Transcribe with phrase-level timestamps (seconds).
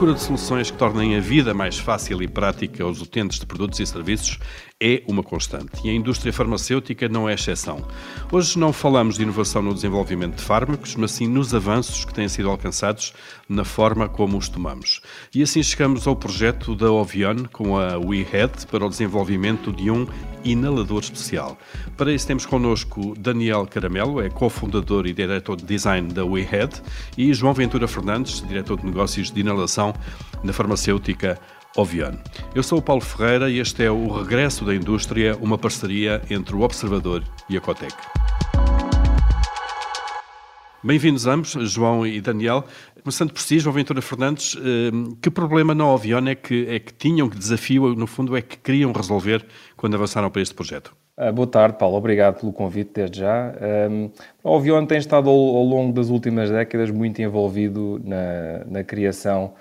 [0.00, 3.78] procura de soluções que tornem a vida mais fácil e prática aos utentes de produtos
[3.80, 4.38] e serviços
[4.82, 7.84] é uma constante e a indústria farmacêutica não é exceção.
[8.32, 12.26] Hoje não falamos de inovação no desenvolvimento de fármacos, mas sim nos avanços que têm
[12.30, 13.12] sido alcançados
[13.46, 15.02] na forma como os tomamos.
[15.34, 20.06] E assim chegamos ao projeto da Ovion com a WeHead para o desenvolvimento de um
[20.42, 21.58] inalador especial.
[21.94, 26.80] Para isso temos connosco Daniel Caramelo, é cofundador e diretor de design da WeHead,
[27.18, 29.89] e João Ventura Fernandes, diretor de negócios de inalação
[30.42, 31.38] na farmacêutica
[31.76, 32.18] Oviano.
[32.54, 36.54] Eu sou o Paulo Ferreira e este é o Regresso da Indústria, uma parceria entre
[36.54, 37.94] o Observador e a Cotec.
[40.82, 42.64] Bem-vindos ambos, João e Daniel.
[43.02, 44.90] Começando por si, João Ventura Fernandes, eh,
[45.20, 48.56] que problema na Ovion é que, é que tinham, que desafio, no fundo, é que
[48.56, 49.44] queriam resolver
[49.76, 50.96] quando avançaram para este projeto?
[51.18, 51.98] Uh, boa tarde, Paulo.
[51.98, 53.52] Obrigado pelo convite desde já.
[53.90, 54.10] Um,
[54.42, 59.52] a Ovion tem estado ao, longo das últimas décadas muito envolvido na, na criação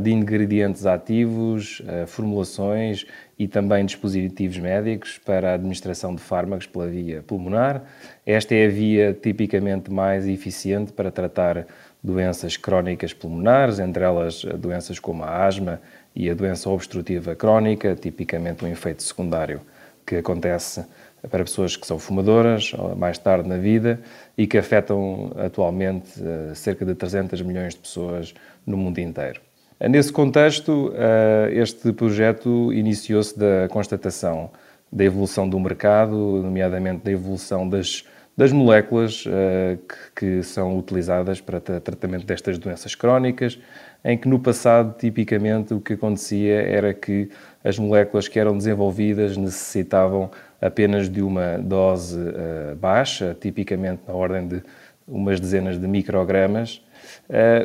[0.00, 3.06] de ingredientes ativos, uh, formulações
[3.38, 7.82] e também dispositivos médicos para a administração de fármacos pela via pulmonar.
[8.26, 11.66] Esta é a via tipicamente mais eficiente para tratar
[12.02, 15.80] doenças crónicas pulmonares, entre elas doenças como a asma
[16.14, 19.60] e a doença obstrutiva crónica, tipicamente um efeito secundário
[20.04, 20.84] que acontece
[21.30, 24.00] para pessoas que são fumadoras mais tarde na vida
[24.36, 28.32] e que afetam atualmente eh, cerca de 300 milhões de pessoas
[28.64, 29.47] no mundo inteiro.
[29.80, 34.50] Nesse contexto, eh, este projeto iniciou-se da constatação
[34.90, 38.04] da evolução do mercado, nomeadamente da evolução das,
[38.36, 39.78] das moléculas eh,
[40.16, 43.56] que, são utilizadas para tratamento destas doenças crónicas,
[44.04, 47.30] em que no passado, tipicamente, o que acontecia era que
[47.62, 50.28] as moléculas que eram desenvolvidas necessitavam
[50.60, 54.62] apenas de uma dose uh, baixa, tipicamente na ordem de
[55.06, 56.82] umas dezenas de microgramas,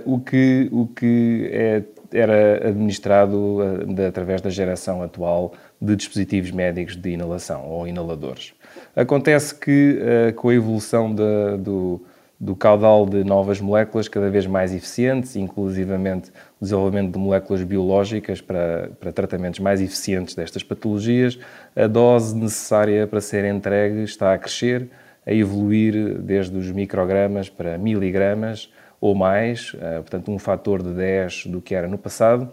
[0.05, 6.95] o que, o que é, era administrado de, através da geração atual de dispositivos médicos
[6.95, 8.53] de inalação ou inaladores.
[8.95, 9.99] Acontece que,
[10.35, 12.01] com a evolução de, do,
[12.39, 16.29] do caudal de novas moléculas cada vez mais eficientes, inclusivamente
[16.59, 21.39] o desenvolvimento de moléculas biológicas para, para tratamentos mais eficientes destas patologias,
[21.75, 24.89] a dose necessária para ser entregue está a crescer,
[25.25, 28.69] a evoluir desde os microgramas para miligramas
[29.03, 32.49] ou mais, eh, portanto, um fator de 10 do que era no passado,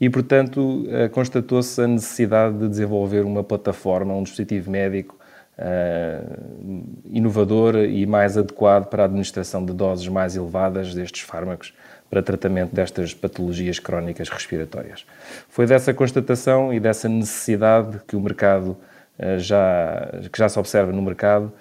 [0.00, 5.16] e, portanto, eh, constatou-se a necessidade de desenvolver uma plataforma, um dispositivo médico
[5.56, 11.72] uh, inovador e mais adequado para a administração de doses mais elevadas destes fármacos
[12.10, 15.06] para tratamento destas patologias crónicas respiratórias.
[15.48, 18.76] Foi dessa constatação e dessa necessidade que o mercado
[19.20, 21.52] uh, já, que já se observa no mercado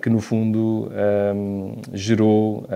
[0.00, 0.90] que, no fundo,
[1.34, 2.66] um, gerou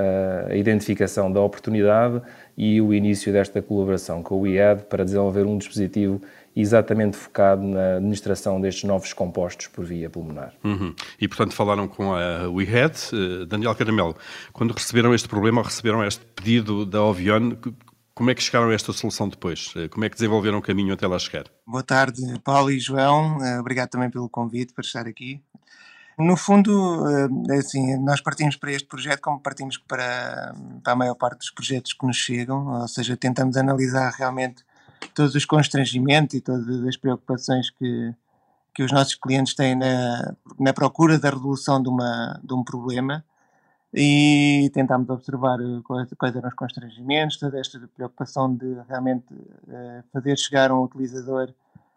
[0.49, 2.23] a identificação da oportunidade
[2.57, 6.21] e o início desta colaboração com o IED para desenvolver um dispositivo
[6.57, 10.55] exatamente focado na administração destes novos compostos por via pulmonar.
[10.63, 10.95] Uhum.
[11.21, 12.95] E, portanto, falaram com a WeHead.
[13.49, 14.17] Daniel Caramelo,
[14.53, 17.53] quando receberam este problema, ou receberam este pedido da Ovion,
[18.15, 19.75] como é que chegaram a esta solução depois?
[19.75, 21.47] Uh, como é que desenvolveram o caminho até lá chegar?
[21.67, 23.39] Boa tarde, Paulo e João.
[23.59, 25.43] Obrigado também pelo convite para estar aqui.
[26.19, 27.05] No fundo,
[27.51, 31.51] é assim, nós partimos para este projeto como partimos para, para a maior parte dos
[31.51, 34.65] projetos que nos chegam, ou seja, tentamos analisar realmente
[35.13, 38.15] todos os constrangimentos e todas as preocupações que,
[38.73, 43.25] que os nossos clientes têm na, na procura da resolução de, uma, de um problema
[43.93, 50.37] e tentámos observar quais, quais, eram os constrangimentos, toda esta preocupação de realmente uh, fazer
[50.37, 51.53] chegar um utilizador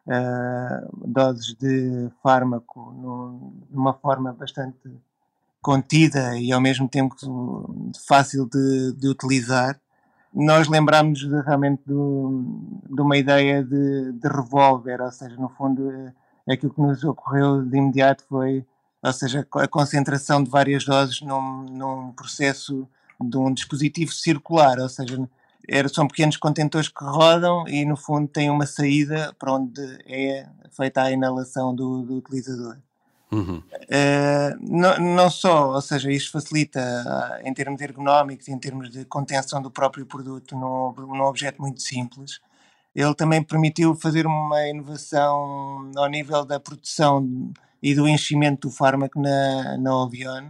[0.08, 4.90] uh, doses de fármaco no, de uma forma bastante
[5.62, 7.16] contida e ao mesmo tempo
[8.08, 9.80] fácil de, de utilizar.
[10.34, 12.44] Nós lembramos realmente do,
[12.90, 16.14] de uma ideia de, de revólver, ou seja, no fundo, eh,
[16.54, 18.66] aquilo que nos ocorreu de imediato foi,
[19.02, 22.88] ou seja, a concentração de várias doses num, num processo
[23.20, 25.28] de um dispositivo circular, ou seja,
[25.68, 30.48] era, são pequenos contentores que rodam e no fundo têm uma saída para onde é
[30.72, 32.78] feita a inalação do, do utilizador.
[33.30, 33.58] Uhum.
[33.58, 39.04] Uh, não, não, só, ou seja, isto facilita uh, em termos ergonómicos, em termos de
[39.04, 42.40] contenção do próprio produto num, num objeto muito simples,
[42.96, 47.52] ele também permitiu fazer uma inovação ao nível da produção
[47.84, 50.50] e do enchimento do fármaco na, na Ovion,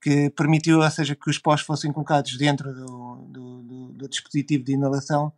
[0.00, 3.55] que permitiu, ou seja, que os pós fossem colocados dentro do, do,
[3.96, 5.32] do, dispositivo de inalação,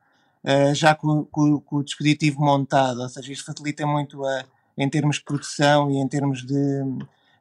[0.44, 4.44] uh, já com, com, com, o dispositivo montado, ou seja, isto facilita muito a
[4.78, 6.84] em termos de produção e em termos de,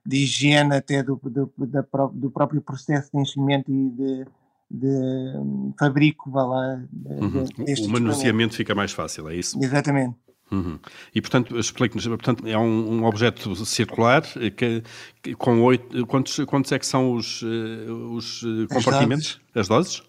[0.04, 4.25] de higiene até do, do, da, do próprio processo de enchimento e de,
[4.72, 6.84] de fabrico, vá lá.
[7.06, 7.46] Uhum.
[7.86, 9.63] O manuseamento fica mais fácil, é isso?
[9.63, 10.16] Exatamente.
[10.50, 10.80] Uhum.
[11.13, 14.22] E, portanto, explique-nos, portanto, é um, um, objeto circular
[14.56, 14.81] que,
[15.22, 20.02] que com oito, quantos, quantos é que são os, eh, os eh, compartimentos, as doses?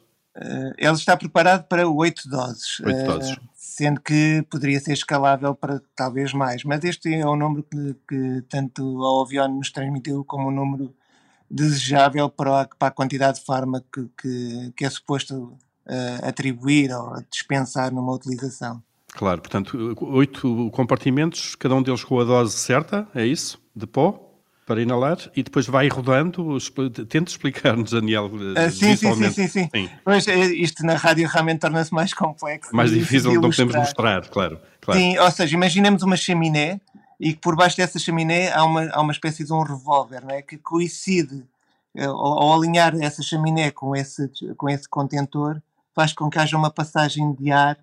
[0.76, 2.81] Ele está preparado para oito doses.
[2.81, 3.32] Oito doses.
[3.32, 7.96] Uh, sendo que poderia ser escalável para talvez mais, mas este é o número que,
[8.08, 10.93] que tanto a Ovion nos transmitiu como o número
[11.50, 15.56] desejável para a, para a quantidade de fármaco que, que, que é suposto
[15.87, 18.82] uh, atribuir ou dispensar numa utilização.
[19.12, 23.61] Claro, portanto, oito compartimentos, cada um deles com a dose certa, é isso?
[23.75, 24.27] De pó?
[24.68, 26.58] Para inalar e depois vai rodando.
[27.08, 28.26] Tente explicar-nos, Daniel.
[28.26, 29.90] Uh, sim, sim, sim, sim, sim.
[30.04, 32.76] Mas eh, isto na rádio realmente torna-se mais complexo.
[32.76, 35.00] Mais difícil do que podemos mostrar, claro, claro.
[35.00, 36.78] Sim, ou seja, imaginemos uma chaminé
[37.18, 40.34] e que por baixo dessa chaminé há uma, há uma espécie de um revólver não
[40.34, 40.42] é?
[40.42, 41.44] que coincide
[41.98, 45.62] ao, ao alinhar essa chaminé com esse, com esse contentor
[45.94, 47.78] faz com que haja uma passagem de ar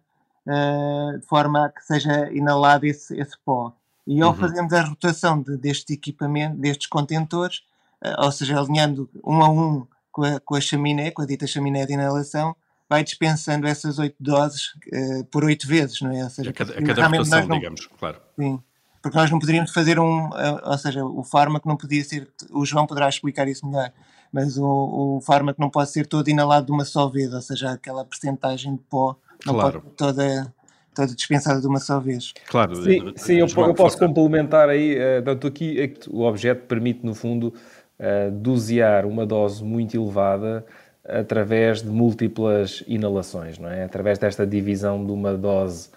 [0.45, 3.73] uh, de forma a que seja inalado esse, esse pó.
[4.07, 4.35] E ao uhum.
[4.35, 7.63] fazermos a rotação de, deste equipamento, destes contentores,
[8.03, 11.47] uh, ou seja, alinhando um a um com a, com a chaminé, com a dita
[11.47, 12.55] chaminé de inalação,
[12.87, 16.23] vai dispensando essas oito doses uh, por oito vezes, não é?
[16.23, 18.21] Ou seja, a cada, a cada rotação, não, digamos, claro.
[18.39, 18.61] Sim,
[19.01, 20.29] porque nós não poderíamos fazer um,
[20.63, 23.91] ou seja, o fármaco não podia ser, o João poderá explicar isso melhor,
[24.31, 27.71] mas o, o fármaco não pode ser todo inalado de uma só vez, ou seja,
[27.71, 29.15] aquela percentagem de pó
[29.45, 29.81] não claro.
[29.81, 30.53] pode toda,
[30.95, 32.33] toda dispensada de uma só vez.
[32.47, 32.75] Claro.
[32.75, 37.13] Sim, sim eu, eu, posso complementar aí, uh, aqui é que o objeto permite, no
[37.13, 37.53] fundo,
[37.99, 40.65] uh, dosear uma dose muito elevada
[41.07, 43.83] através de múltiplas inalações, não é?
[43.83, 45.89] Através desta divisão de uma dose,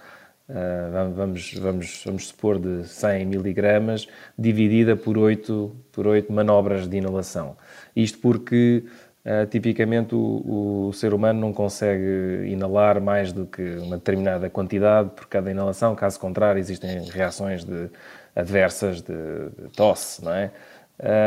[0.49, 4.07] uh, vamos, vamos, vamos supor, de 100 miligramas,
[4.39, 7.57] dividida por 8, por 8 manobras de inalação.
[7.97, 8.85] Isto porque
[9.29, 15.11] Uh, tipicamente o, o, ser humano não consegue inalar mais do que uma determinada quantidade
[15.11, 17.91] por cada inalação, caso contrário existem reações de,
[18.35, 20.51] adversas de, de tosse, não é?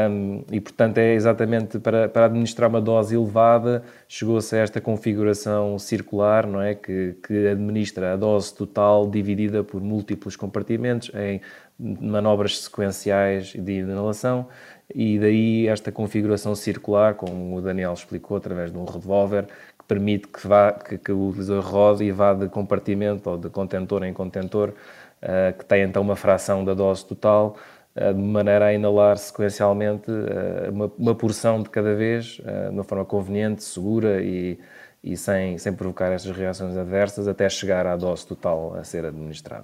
[0.09, 5.79] Um, e portanto é exatamente para, para administrar uma dose elevada chegou-se a esta configuração
[5.79, 6.73] circular, não é?
[6.73, 11.39] Que, que administra a dose total dividida por múltiplos compartimentos em
[11.79, 14.47] manobras sequenciais de inalação
[14.93, 19.45] e daí esta configuração circular, como o Daniel explicou, através de um revólver,
[19.77, 23.49] que permite que, vá, que, que o utilizador rode e vá de compartimento ou de
[23.49, 27.55] contentor em contentor, uh, que tem então uma fração da dose total,
[27.95, 32.83] uh, de maneira a inalar sequencialmente uh, uma, uma, porção de cada vez, de uma
[32.83, 34.59] forma conveniente, segura e,
[35.03, 39.63] e sem, sem provocar estas reações adversas até chegar à dose total a ser administrada.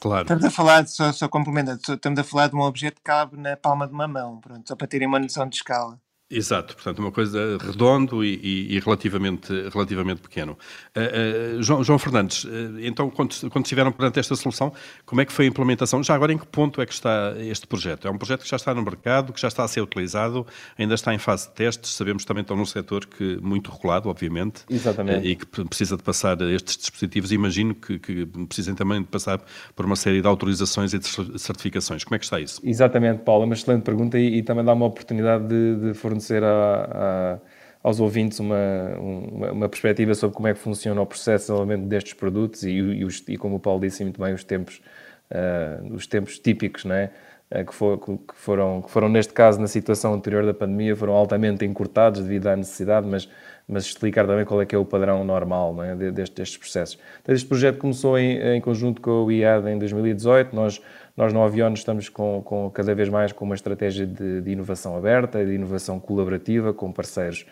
[0.00, 0.22] Claro.
[0.22, 3.56] Estamos a falar, só, só complementando, estamos a falar de um objeto que cabe na
[3.56, 5.98] palma de uma mão, pronto, só para terem uma noção de escala.
[6.30, 10.56] Exato, portanto, uma coisa redondo e, e, e relativamente, relativamente pequeno.
[10.96, 12.48] Uh, uh, João, João, Fernandes, uh,
[12.80, 14.72] então, quando, quando estiveram perante esta solução,
[15.04, 16.02] como é que foi a implementação?
[16.02, 18.08] Já agora, em que ponto é que está este projeto?
[18.08, 20.46] É um projeto que já está no mercado, que já está a ser utilizado,
[20.78, 24.08] ainda está em fase de testes, sabemos também que estão num setor que, muito regulado,
[24.08, 25.28] obviamente, Exatamente.
[25.28, 29.42] e que precisa de passar estes dispositivos, imagino que, que precisem também de passar
[29.76, 31.06] por uma série de autorizações e de
[31.38, 32.02] certificações.
[32.02, 32.62] Como é que está isso?
[32.64, 36.13] Exatamente, Paulo, é uma excelente pergunta e, e também dá uma oportunidade de, de fornecer
[36.14, 36.48] fornecer a,
[36.92, 37.38] a,
[37.82, 38.56] aos ouvintes uma,
[38.98, 42.70] uma, uma, perspectiva sobre como é que funciona o processo de desenvolvimento destes produtos e,
[42.70, 44.80] e, os, e como o Paulo disse muito bem, os tempos,
[45.30, 47.10] uh, os tempos típicos, não é?
[47.50, 51.12] Uh, que, for, que, foram, que foram, neste caso, na situação anterior da pandemia, foram
[51.12, 53.28] altamente encurtados devido à necessidade, mas,
[53.68, 55.94] mas explicar também qual é que é o padrão normal é?
[55.94, 56.98] destes, destes processos.
[57.22, 60.80] Então, este projeto começou em, em conjunto com o IAD em 2018, nós
[61.16, 64.96] nós no Aviono estamos com, com, cada vez mais com uma estratégia de, de inovação
[64.96, 67.46] aberta, de inovação colaborativa com parceiros,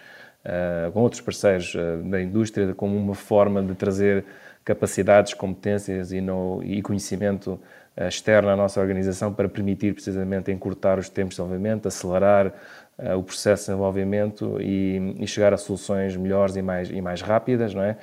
[0.44, 4.24] uh, com outros parceiros uh, da indústria, como uma forma de trazer
[4.64, 7.52] capacidades, competências e, no, e conhecimento
[7.96, 12.52] uh, externo à nossa organização para permitir precisamente encurtar os tempos de desenvolvimento, acelerar
[13.16, 17.74] o processo de desenvolvimento e, e, chegar a soluções melhores e mais, e mais rápidas,
[17.74, 17.96] não é?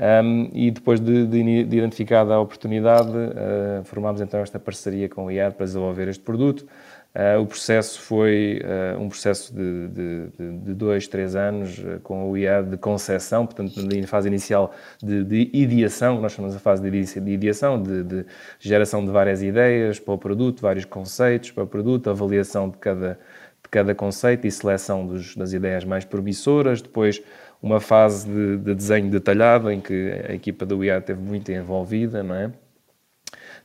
[0.00, 5.24] Um, e depois de, de, de, identificada a oportunidade, uh, formámos então esta parceria com
[5.24, 6.64] o IAD para desenvolver este produto.
[7.12, 12.36] Uh, o processo foi uh, um processo de, de, de, dois, três anos com o
[12.36, 17.30] IAD de concessão, portanto, na fase inicial de, de ideação, nós chamamos a fase de
[17.32, 18.24] ideação, de,
[18.60, 23.18] geração de várias ideias para o produto, vários conceitos para o produto, avaliação de cada,
[23.64, 27.20] de cada conceito e seleção dos, das ideias mais promissoras, depois
[27.62, 32.22] uma fase de, de, desenho detalhado em que a equipa do IA esteve muito envolvida,
[32.22, 32.52] não é?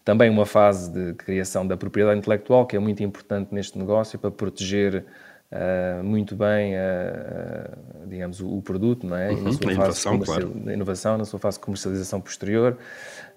[0.03, 4.29] Também uma fase de criação da propriedade intelectual, que é muito importante neste negócio para
[4.31, 5.05] proteger
[5.51, 9.31] uh, muito bem, uh, digamos, o, o, produto, não é?
[9.31, 10.51] Uhum, na sua fase inovação, claro.
[10.55, 12.77] na inovação, na sua fase de comercialização posterior.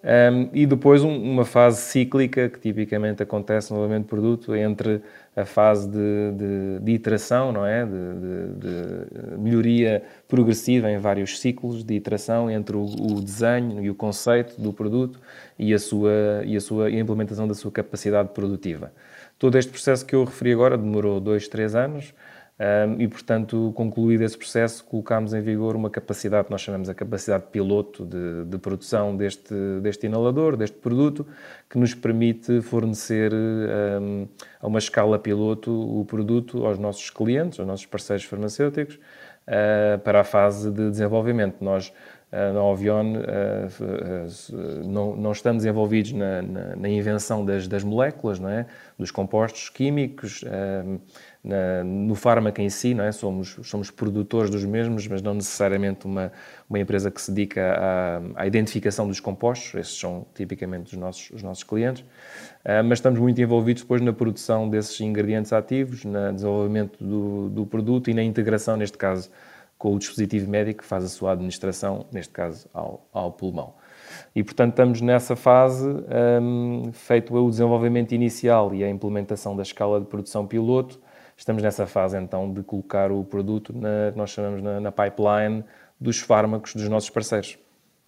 [0.05, 5.03] Um, e depois um, uma fase cíclica, que tipicamente acontece no desenvolvimento de produto, entre
[5.35, 7.85] a fase de, de, de iteração, não é?
[7.85, 13.95] De, de, melhoria progressiva em vários ciclos de iteração entre o, o, desenho e o
[13.95, 15.21] conceito do produto
[15.59, 18.93] e a sua, e a sua e a implementação da sua capacidade produtiva.
[19.39, 22.15] Todo este processo que eu referi agora demorou dois, três anos,
[22.59, 26.95] um, e, portanto, concluído esse processo, colocámos em vigor uma capacidade que nós chamamos a
[26.95, 31.27] capacidade piloto de, de produção deste, deste inalador, deste produto,
[31.69, 34.27] que nos permite fornecer um,
[34.59, 38.99] a uma escala piloto o produto aos nossos clientes, aos nossos parceiros farmacêuticos,
[39.47, 41.63] uh, para a fase de desenvolvimento.
[41.63, 41.93] Nós,
[42.33, 46.43] uh, na Ovion, uh, não, não, estamos envolvidos na,
[46.77, 48.67] na, invenção das, moléculas, não é?
[48.99, 50.43] dos compostos químicos,
[51.47, 53.13] na, no fármaco em si, não é?
[53.13, 56.33] somos, somos produtores dos mesmos, mas não necessariamente uma,
[56.69, 61.31] uma empresa que se dedica à, à identificação dos compostos, esses são tipicamente os nossos,
[61.31, 66.33] os nossos clientes, uh, mas estamos muito envolvidos depois na produção desses ingredientes ativos, no
[66.33, 69.31] desenvolvimento do, do produto e na integração, neste caso,
[69.79, 73.75] com o dispositivo médico que faz a sua administração, neste caso, ao, ao pulmão.
[74.35, 75.87] E, portanto, estamos nessa fase,
[76.43, 81.01] um, feito o desenvolvimento inicial e a implementação da escala de produção piloto,
[81.37, 85.65] Estamos nessa fase então de colocar o produto na nós chamamos na, na pipeline
[86.01, 87.59] dos fármacos dos nossos parceiros.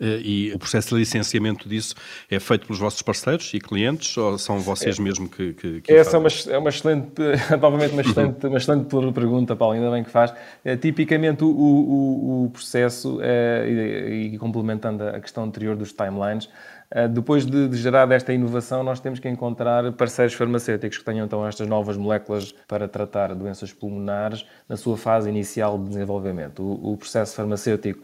[0.01, 1.95] Eh, e o processo de licenciamento disso
[2.31, 5.93] é feito pelos vossos parceiros e clientes ou são vocês é, mesmo que, que, que
[5.93, 7.23] Essa é uma, é uma excelente,
[7.61, 10.33] novamente uma excelente, uma excelente pergunta, Paulo, ainda bem que faz.
[10.65, 16.49] É, tipicamente o, o, o processo, é, e, e, complementando a questão anterior dos timelines,
[16.91, 21.27] eh, depois de, de gerar esta inovação, nós temos que encontrar parceiros farmacêuticos que tenham
[21.27, 26.63] então estas novas moléculas para tratar doenças pulmonares na sua fase inicial de desenvolvimento.
[26.63, 28.03] O, o processo farmacêutico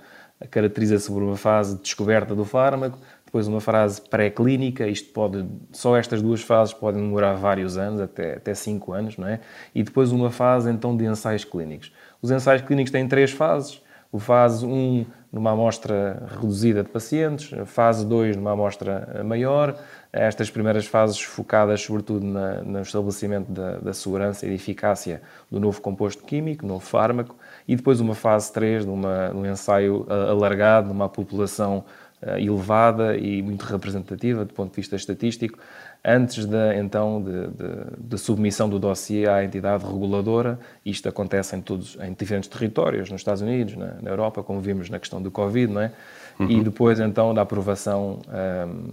[0.51, 2.99] caracteriza-se por uma fase de descoberta do fármaco,
[3.35, 8.35] depois uma fase pré-clínica, isto pode, só estas duas fases podem demorar vários anos, até,
[8.37, 9.41] até cinco anos, não é?
[9.75, 11.93] E depois uma fase então de ensaios clínicos.
[12.23, 13.83] Os ensaios clínicos têm três fases.
[14.13, 19.77] O fase 1 numa amostra reduzida de pacientes, fase 2 numa amostra maior,
[20.15, 25.59] estas primeiras fases focadas sobretudo na, no estabelecimento da, da, segurança e da eficácia do
[25.59, 31.09] novo composto químico, novo fármaco, e depois uma fase 3 numa, num ensaio alargado, numa
[31.09, 31.85] população
[32.23, 35.59] eh, elevada e muito representativa do ponto de vista estatístico,
[36.05, 40.59] antes de, então de, de, de, submissão do dossiê à entidade reguladora.
[40.85, 44.91] Isto acontece em todos, em diferentes territórios, nos Estados Unidos, na, na Europa, como vimos
[44.91, 45.93] na questão do Covid, não é?
[46.39, 46.51] Uhum.
[46.51, 48.93] E depois então da aprovação um,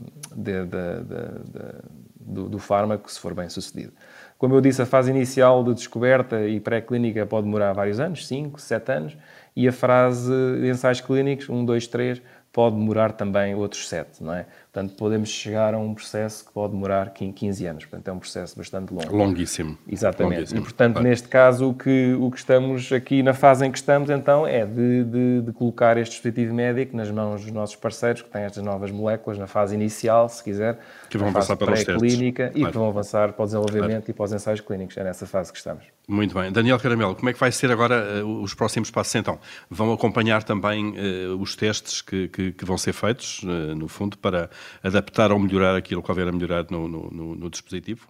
[2.19, 3.91] do, do fármaco, se for bem sucedido.
[4.37, 8.59] Como eu disse, a fase inicial de descoberta e pré-clínica pode demorar vários anos, 5,
[8.59, 9.17] 7 anos,
[9.55, 14.33] e a fase de ensaios clínicos, 1, 2, 3, pode demorar também outros 7, não
[14.33, 14.45] é?
[14.71, 17.83] Portanto, podemos chegar a um processo que pode demorar 15 anos.
[17.83, 19.13] Portanto, é um processo bastante longo.
[19.13, 19.77] Longuíssimo.
[19.85, 20.35] Exatamente.
[20.35, 20.59] Longuíssimo.
[20.59, 24.09] E, portanto, neste caso, o que, o que estamos aqui, na fase em que estamos,
[24.09, 28.29] então, é de, de, de, colocar este dispositivo médico nas mãos dos nossos parceiros, que
[28.29, 30.79] têm estas novas moléculas, na fase inicial, se quiser.
[31.09, 32.71] Que vão avançar para os clínica e claro.
[32.71, 34.05] que vão avançar para o desenvolvimento claro.
[34.07, 34.95] e para os ensaios clínicos.
[34.95, 35.83] É nessa fase que estamos.
[36.07, 36.51] Muito bem.
[36.51, 39.39] Daniel Caramelo, como é que vai ser agora uh, os próximos passos, então?
[39.69, 44.17] Vão acompanhar também uh, os testes que, que, que, vão ser feitos, uh, no fundo,
[44.17, 44.49] para
[44.83, 48.07] adaptar ao melhorar aquilo que houver a melhorar no, no, no dispositivo?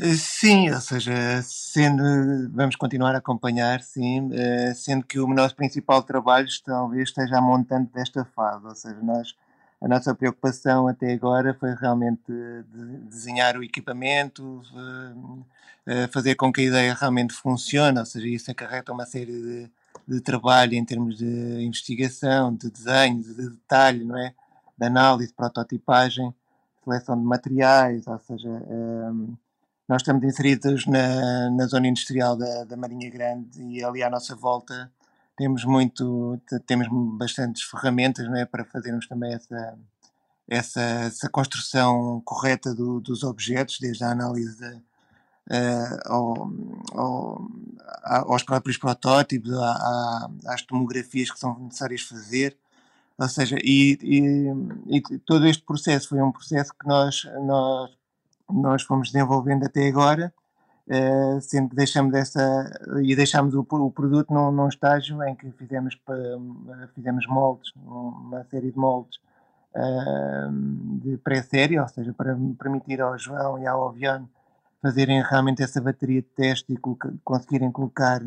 [0.00, 2.02] Eh, sim, ou seja, sendo,
[2.52, 7.40] vamos continuar a acompanhar, sim, eh, sendo que o nosso principal trabalho talvez esteja a
[7.40, 9.34] montante desta fase, ou seja, nós,
[9.80, 14.62] a nossa preocupação até agora foi realmente de desenhar o equipamento,
[15.86, 19.70] eh, fazer com que a ideia realmente funcione, ou seja, isso acarreta uma série de,
[20.06, 21.26] de trabalho em termos de
[21.60, 24.32] investigação, de desenho, de detalhe, não é?
[24.78, 26.32] De análise, prototipagem,
[26.84, 29.36] seleção de materiais, ou seja, um,
[29.88, 34.36] nós estamos inseridos na, na zona industrial da, da Marinha Grande e ali à nossa
[34.36, 34.90] volta
[35.38, 39.78] temos muito, temos bastantes ferramentas é, para fazermos também essa,
[40.48, 44.82] essa, essa construção correta do, dos objetos, desde a análise
[45.48, 46.50] uh, ao,
[46.92, 47.48] ao,
[48.04, 49.52] aos próprios protótipos,
[50.46, 52.56] às tomografias que são necessárias fazer,
[53.18, 57.90] ou seja, e, e, e, todo este processo foi um processo que nós, nós,
[58.48, 60.32] nós fomos desenvolvendo até agora,
[60.86, 62.70] uh, sendo que deixamos essa,
[63.02, 65.98] e deixamos o, o produto num, num, estágio em que fizemos,
[66.94, 69.18] fizemos moldes, uma série de moldes
[69.74, 70.52] uh,
[71.02, 74.28] de pré-série, ou seja, para permitir ao João e ao Oviano
[74.80, 76.78] fazerem realmente essa bateria de teste e
[77.24, 78.22] conseguirem colocar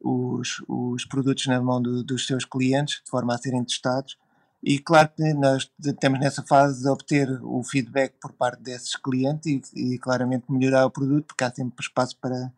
[0.00, 4.16] os, os produtos na mão do, dos seus clientes, de forma a serem testados.
[4.62, 9.72] E claro que nós estamos nessa fase de obter o feedback por parte desses clientes
[9.72, 12.52] e, e claramente melhorar o produto, porque há sempre espaço para,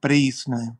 [0.00, 0.76] para isso, não é?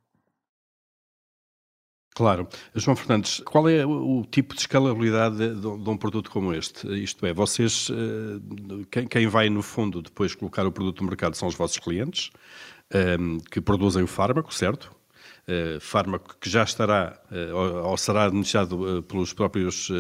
[2.14, 2.48] Claro.
[2.74, 6.86] João Fernandes, qual é o, tipo de escalabilidade de, de, um produto como este?
[7.02, 11.34] Isto é, vocês, eh, quem, quem, vai no fundo depois colocar o produto no mercado
[11.34, 12.30] são os vossos clientes,
[12.92, 14.94] ehm, que produzem o fármaco, certo?
[15.50, 19.90] Uh, fármaco que já estará uh, ou, será anunciado uh, pelos próprios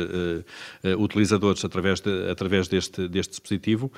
[0.96, 3.90] utilizadores através, de, através deste, deste dispositivo.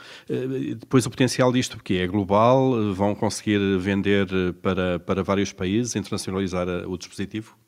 [0.79, 4.29] depois o potencial disto, porque é global, vão conseguir vender
[4.63, 7.62] para, para vários países, internacionalizar o dispositivo?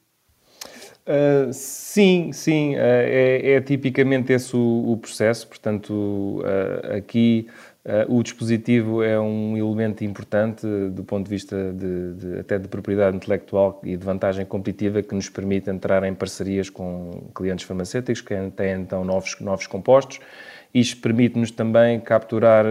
[1.06, 5.46] Uh, sim, sim, uh, é, é, tipicamente esse o, o processo.
[5.46, 7.46] Portanto, uh, aqui
[8.08, 13.14] o dispositivo é um elemento importante do ponto de vista de, de, até de propriedade
[13.14, 18.34] intelectual e de vantagem competitiva que nos permite entrar em parcerias com clientes farmacêuticos que
[18.56, 20.18] têm então novos, novos compostos.
[20.72, 22.64] Isto permite-nos também capturar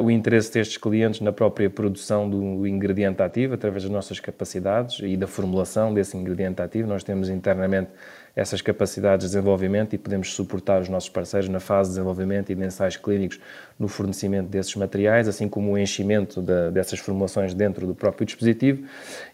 [0.00, 5.16] o interesse destes clientes na própria produção do ingrediente ativo, através das nossas capacidades e
[5.16, 6.88] da formulação desse ingrediente ativo.
[6.88, 7.90] Nós temos internamente
[8.34, 12.54] essas capacidades de desenvolvimento e podemos suportar os nossos parceiros na fase de desenvolvimento e
[12.54, 13.38] de ensaios clínicos
[13.78, 18.84] no fornecimento desses materiais, assim como o enchimento de, dessas formulações dentro do próprio dispositivo.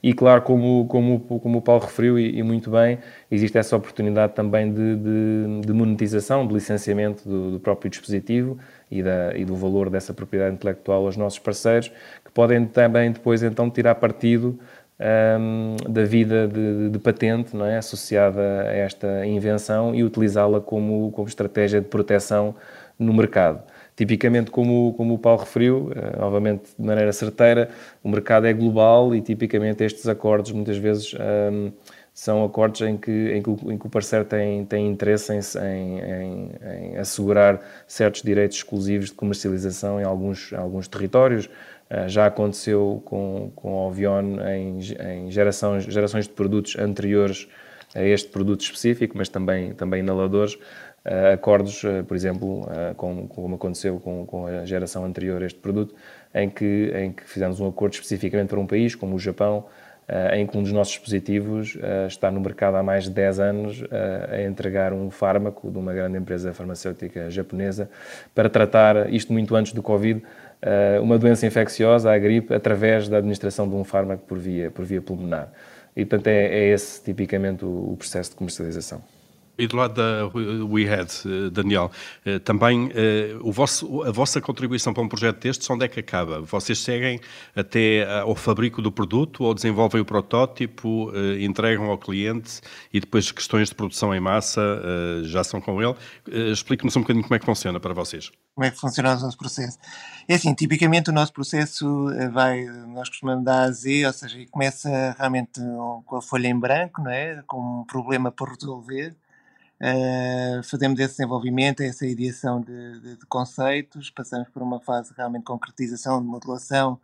[0.03, 2.99] E, claro, como, como, como o Paulo referiu, e, e muito bem,
[3.31, 8.59] existe essa oportunidade também de, de, de monetização, de licenciamento do, do próprio dispositivo
[8.91, 11.89] e, da, e do valor dessa propriedade intelectual aos nossos parceiros,
[12.25, 14.59] que podem também depois então tirar partido
[15.01, 17.79] um, da vida de, de, patente não é?
[17.79, 22.55] associada a esta invenção e utilizá-la como, como estratégia de proteção
[22.99, 23.63] no mercado.
[23.97, 27.69] Tipicamente, como, como o Paulo referiu, uh, novamente de maneira certeira,
[28.03, 31.73] o mercado é global e tipicamente estes acordos muitas vezes um,
[32.19, 35.41] são acordos em que, em que, em que o parceiro tem, tem interesse em,
[36.01, 41.49] em, em, assegurar certos direitos exclusivos de comercialização em alguns, alguns territórios.
[41.91, 47.49] Uh, já aconteceu com, com a Ovion em, em gerações, gerações de produtos anteriores
[47.95, 50.55] a este produto específico, mas também, também inaladores.
[50.55, 55.59] Uh, acordos, uh, por exemplo, como, como, aconteceu com, com, a geração anterior a este
[55.59, 55.95] produto,
[56.35, 59.65] em que, em que fizemos um acordo especificamente para um país, como o Japão,
[60.33, 63.85] em que um dos nossos dispositivos está no mercado há mais de 10 anos
[64.31, 67.91] a entregar um fármaco de uma grande empresa farmacêutica japonesa
[68.35, 70.23] para tratar, isto muito antes do Covid,
[71.01, 75.01] uma doença infecciosa, a gripe, através da administração de um fármaco por via, por via
[75.01, 75.53] pulmonar.
[75.97, 79.03] E, portanto, é, é esse tipicamente o, o processo de comercialização.
[79.59, 80.29] E do lado da
[80.65, 81.91] WeHead, eh, Daniel,
[82.25, 85.99] eh, também eh, o vosso, a vossa contribuição para um projeto destes, onde é que
[85.99, 86.41] acaba?
[86.43, 87.21] Vocês seguem
[87.57, 92.61] até ao fabrico do produto ou desenvolvem o protótipo, entregam ao cliente
[92.93, 94.61] e depois questões de produção em massa
[95.25, 95.95] já são com ele?
[96.53, 98.31] Explique-nos um bocadinho como é que funciona para vocês.
[98.55, 99.79] Como é que funciona o nosso processo?
[100.29, 105.17] É assim, tipicamente o nosso processo vai, nós costumamos dar a Z, ou seja, começa
[105.19, 105.61] realmente
[106.07, 107.43] com a folha em branco, não é?
[107.47, 109.17] com um problema para resolver,
[109.81, 115.43] Uh, fazemos esse desenvolvimento, essa ideação de, de, de, conceitos, passamos por uma fase realmente
[115.43, 116.99] de concretização, de modelação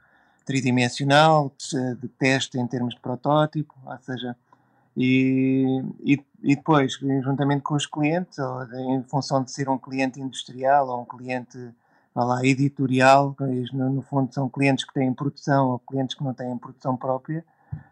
[0.44, 4.36] tridimensional, de, de teste em termos de protótipo, ou seja,
[4.96, 10.20] e, e, e, depois, juntamente com os clientes, ou em função de ser um cliente
[10.20, 11.58] industrial ou um cliente
[12.14, 13.36] lá, editorial,
[13.72, 17.44] no, no fundo são clientes que têm produção ou clientes que não têm produção própria,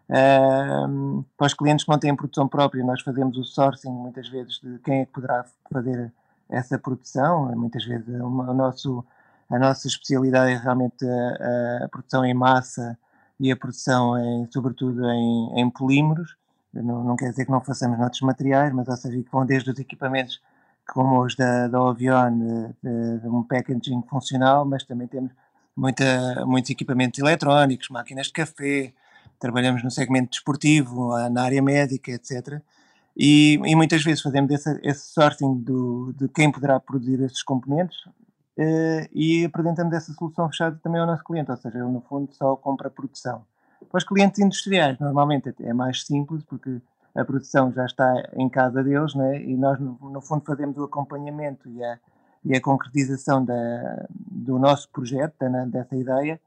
[0.08, 4.78] Para os clientes que não têm produção própria, nós fazemos o sourcing muitas vezes de
[4.80, 6.12] quem é que poderá fazer
[6.48, 7.46] essa produção.
[7.56, 9.04] Muitas vezes uma, o nosso,
[9.48, 12.98] a nossa especialidade é realmente a, a, produção em massa
[13.40, 16.36] e a produção, em, sobretudo, em, em polímeros.
[16.72, 19.70] Não, não, quer dizer que não façamos noutros materiais, mas ou seja, que vão desde
[19.70, 20.40] os equipamentos
[20.86, 22.38] como os da, da Ovion,
[22.82, 25.32] de, de, um packaging funcional, mas também temos
[25.76, 28.92] muita, muitos equipamentos eletrónicos, máquinas de café,
[29.42, 32.62] trabalhamos no segmento desportivo, na área médica, etc.
[33.16, 35.20] E, e muitas vezes fazemos esse, esse
[35.56, 41.06] do, de quem poderá produzir esses componentes uh, e apresentamos essa solução fechada também ao
[41.06, 43.44] nosso cliente, ou seja, ele no fundo só compra a produção.
[43.90, 46.80] Para os clientes industriais, normalmente é mais simples, porque
[47.14, 49.42] a produção já está em casa deles, né?
[49.42, 51.98] e nós, no, no fundo, fazemos o acompanhamento e a,
[52.44, 56.40] e a concretização da, do nosso projeto, da, dessa ideia,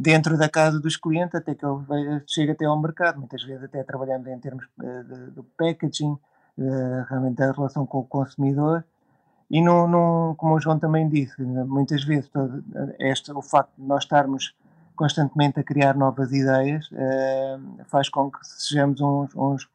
[0.00, 3.18] dentro da casa dos clientes até que ele chegue até ao mercado.
[3.18, 5.02] Muitas vezes até trabalhando em termos eh,
[5.34, 6.16] do packaging,
[6.56, 8.84] eh, realmente da relação com o consumidor.
[9.50, 12.62] E não, não, como o João também disse, muitas vezes todo
[12.98, 14.54] este, o facto de nós estarmos
[14.94, 16.90] constantemente a criar novas ideias,
[17.86, 19.68] faz com que sejamos uns, uns,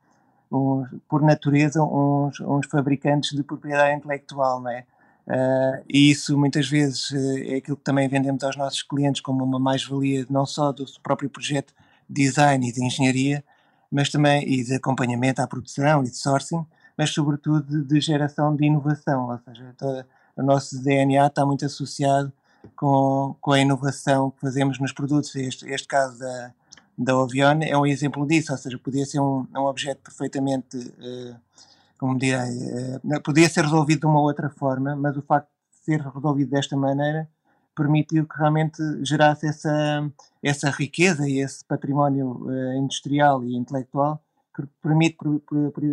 [0.51, 4.85] uns por natureza, uns, uns, fabricantes de propriedade intelectual, não é?
[5.27, 9.43] Uh, e isso muitas vezes uh, é aquilo que também vendemos aos nossos clientes como
[9.43, 11.73] uma mais-valia não só do próprio projeto
[12.09, 13.43] de design e de engenharia,
[13.89, 16.65] mas também e de acompanhamento à produção e de sourcing,
[16.97, 22.31] mas sobretudo de geração de inovação, ou seja, toda, o nosso DNA está muito associado
[22.75, 25.35] com, com a inovação que fazemos nos produtos.
[25.35, 26.53] Este, este caso da,
[26.97, 31.35] da Ovion é um exemplo disso, ou seja, podia ser um, um objeto perfeitamente uh,
[32.03, 32.57] como direi,
[33.01, 36.75] uh, podia ser resolvido de uma outra forma, mas o facto de ser resolvido desta
[36.75, 37.29] maneira
[37.73, 40.11] permitiu que realmente gerasse essa,
[40.43, 44.21] essa riqueza e esse património uh, industrial e intelectual
[44.53, 45.15] que permite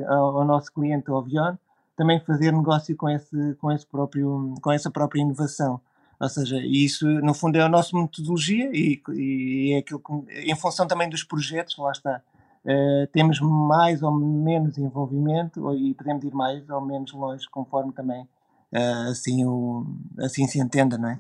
[0.08, 1.54] ao nosso cliente, ao Avion,
[1.96, 5.80] também fazer negócio com, esse, com, esse próprio, com essa própria inovação.
[6.18, 10.56] Ou seja, isso no fundo é a nossa metodologia e, e é aquilo que, em
[10.56, 12.20] função também dos projetos, lá está,
[12.64, 18.28] Uh, temos mais ou menos envolvimento e podemos ir mais ou menos longe conforme também
[18.72, 19.86] uh, assim, o,
[20.18, 21.18] assim se entenda, não é?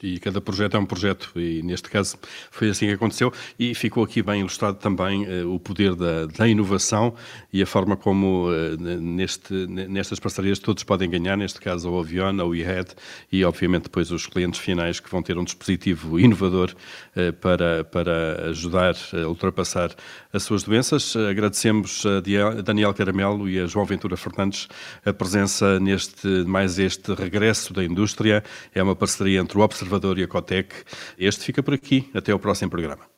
[0.00, 2.16] E cada projeto é um projeto, e neste caso
[2.52, 3.32] foi assim que aconteceu.
[3.58, 7.14] E ficou aqui bem ilustrado também uh, o poder da, da, inovação
[7.52, 12.40] e a forma como uh, neste, nestas parcerias todos podem ganhar, neste caso a Ovion,
[12.40, 12.90] a WeHead
[13.32, 16.76] e, obviamente, depois os clientes finais que vão ter um dispositivo inovador
[17.16, 19.90] uh, para, para ajudar a ultrapassar
[20.32, 21.16] as suas doenças.
[21.16, 24.68] Agradecemos a Daniel Caramelo e a João Ventura Fernandes
[25.04, 28.44] a presença neste mais este regresso da indústria.
[28.72, 30.74] É uma parceria entre o Observatório Observador e a Cotec.
[31.18, 32.10] Este fica por aqui.
[32.14, 33.08] Até ao próximo programa.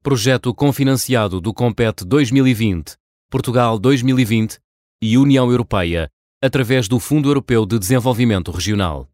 [0.00, 2.96] Projeto confinanciado do Compete 2020,
[3.28, 4.58] Portugal 2020
[5.02, 6.08] e União Europeia,
[6.42, 9.06] através do Fundo Europeu de Desenvolvimento Regional.